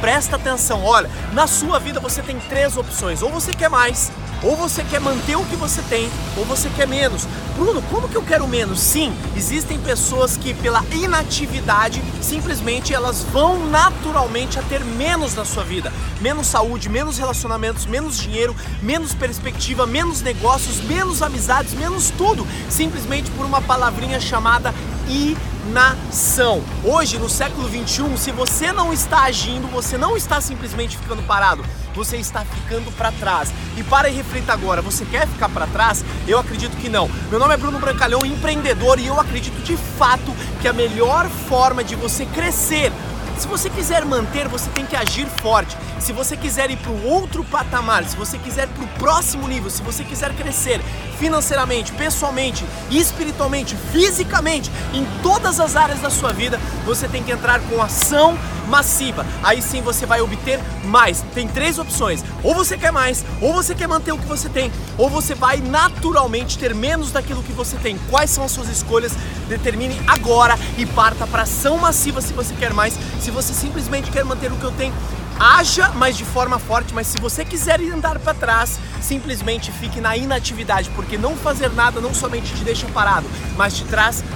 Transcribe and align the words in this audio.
Presta 0.00 0.36
atenção, 0.36 0.84
olha, 0.84 1.10
na 1.32 1.46
sua 1.46 1.78
vida 1.78 2.00
você 2.00 2.22
tem 2.22 2.38
três 2.38 2.76
opções: 2.76 3.22
ou 3.22 3.30
você 3.30 3.52
quer 3.52 3.70
mais, 3.70 4.12
ou 4.42 4.54
você 4.54 4.84
quer 4.84 5.00
manter 5.00 5.36
o 5.36 5.44
que 5.44 5.56
você 5.56 5.80
tem, 5.82 6.10
ou 6.36 6.44
você 6.44 6.68
quer 6.70 6.86
menos. 6.86 7.26
Bruno, 7.56 7.80
como 7.90 8.08
que 8.08 8.16
eu 8.16 8.22
quero 8.22 8.46
menos? 8.46 8.78
Sim, 8.78 9.16
existem 9.34 9.78
pessoas 9.78 10.36
que 10.36 10.52
pela 10.52 10.84
inatividade 10.92 12.02
simplesmente 12.20 12.92
elas 12.92 13.22
vão 13.22 13.66
naturalmente 13.70 14.58
a 14.58 14.62
ter 14.62 14.84
menos 14.84 15.34
na 15.34 15.44
sua 15.44 15.64
vida. 15.64 15.90
Menos 16.20 16.46
saúde, 16.46 16.90
menos 16.90 17.16
relacionamentos, 17.16 17.86
menos 17.86 18.18
dinheiro, 18.18 18.54
menos 18.82 19.14
perspectiva, 19.14 19.86
menos 19.86 20.20
negócios, 20.20 20.82
menos 20.82 21.22
amizades, 21.22 21.72
menos 21.72 22.10
tudo. 22.10 22.46
Simplesmente 22.68 23.30
por 23.30 23.46
uma 23.46 23.62
palavrinha 23.62 24.20
chamada 24.20 24.74
inação. 25.08 26.62
Hoje, 26.84 27.18
no 27.18 27.28
século 27.28 27.68
21, 27.68 28.16
se 28.16 28.30
você 28.32 28.72
não 28.72 28.92
está 28.92 29.22
agindo, 29.22 29.66
você 29.68 29.96
não 29.96 30.16
está 30.16 30.40
simplesmente 30.40 30.96
ficando 30.96 31.22
parado, 31.22 31.64
você 31.94 32.16
está 32.16 32.44
ficando 32.44 32.90
para 32.92 33.12
trás. 33.12 33.52
E 33.76 33.82
para 33.82 34.08
e 34.08 34.14
reflita 34.14 34.52
agora, 34.52 34.82
você 34.82 35.04
quer 35.04 35.26
ficar 35.26 35.48
para 35.48 35.66
trás? 35.66 36.04
Eu 36.26 36.38
acredito 36.38 36.76
que 36.76 36.88
não. 36.88 37.08
Meu 37.30 37.38
nome 37.38 37.54
é 37.54 37.56
Bruno 37.56 37.78
Brancalhão, 37.78 38.24
empreendedor, 38.24 38.98
e 38.98 39.06
eu 39.06 39.18
acredito 39.18 39.62
de 39.62 39.76
fato 39.76 40.34
que 40.60 40.68
a 40.68 40.72
melhor 40.72 41.28
forma 41.48 41.82
de 41.82 41.94
você 41.94 42.26
crescer 42.26 42.92
se 43.38 43.46
você 43.46 43.68
quiser 43.68 44.04
manter, 44.04 44.48
você 44.48 44.70
tem 44.70 44.86
que 44.86 44.96
agir 44.96 45.26
forte. 45.42 45.76
Se 45.98 46.12
você 46.12 46.36
quiser 46.36 46.70
ir 46.70 46.76
para 46.76 46.90
o 46.90 47.06
outro 47.06 47.44
patamar, 47.44 48.04
se 48.04 48.16
você 48.16 48.38
quiser 48.38 48.68
para 48.68 48.84
o 48.84 48.88
próximo 48.98 49.46
nível, 49.46 49.70
se 49.70 49.82
você 49.82 50.04
quiser 50.04 50.34
crescer 50.34 50.80
financeiramente, 51.18 51.92
pessoalmente, 51.92 52.64
espiritualmente, 52.90 53.76
fisicamente, 53.92 54.70
em 54.92 55.06
todas 55.22 55.58
as 55.60 55.76
áreas 55.76 56.00
da 56.00 56.10
sua 56.10 56.32
vida, 56.32 56.60
você 56.84 57.08
tem 57.08 57.22
que 57.22 57.32
entrar 57.32 57.60
com 57.60 57.82
ação 57.82 58.38
massiva. 58.66 59.24
Aí 59.42 59.62
sim 59.62 59.80
você 59.80 60.04
vai 60.04 60.20
obter 60.20 60.60
mais. 60.84 61.24
Tem 61.34 61.48
três 61.48 61.78
opções: 61.78 62.24
ou 62.42 62.54
você 62.54 62.76
quer 62.76 62.92
mais, 62.92 63.24
ou 63.40 63.52
você 63.52 63.74
quer 63.74 63.86
manter 63.86 64.12
o 64.12 64.18
que 64.18 64.26
você 64.26 64.48
tem, 64.48 64.70
ou 64.98 65.08
você 65.08 65.34
vai 65.34 65.58
naturalmente 65.58 66.58
ter 66.58 66.74
menos 66.74 67.10
daquilo 67.10 67.42
que 67.42 67.52
você 67.52 67.76
tem. 67.76 67.98
Quais 68.10 68.30
são 68.30 68.44
as 68.44 68.52
suas 68.52 68.68
escolhas? 68.68 69.12
Determine 69.48 70.00
agora 70.06 70.58
e 70.76 70.84
parta 70.84 71.26
para 71.26 71.42
ação 71.42 71.78
massiva 71.78 72.20
se 72.20 72.32
você 72.32 72.54
quer 72.54 72.72
mais. 72.72 72.98
Se 73.26 73.32
você 73.32 73.52
simplesmente 73.52 74.08
quer 74.08 74.24
manter 74.24 74.52
o 74.52 74.56
que 74.56 74.62
eu 74.62 74.70
tenho, 74.70 74.94
haja, 75.36 75.88
mas 75.96 76.16
de 76.16 76.24
forma 76.24 76.60
forte. 76.60 76.94
Mas 76.94 77.08
se 77.08 77.18
você 77.18 77.44
quiser 77.44 77.80
andar 77.80 78.20
para 78.20 78.32
trás, 78.32 78.78
simplesmente 79.02 79.72
fique 79.72 80.00
na 80.00 80.16
inatividade, 80.16 80.88
porque 80.94 81.18
não 81.18 81.34
fazer 81.36 81.72
nada 81.72 82.00
não 82.00 82.14
somente 82.14 82.54
te 82.54 82.62
deixa 82.62 82.86
parado, 82.94 83.26
mas 83.56 83.76
te 83.76 83.84
traz 83.86 84.22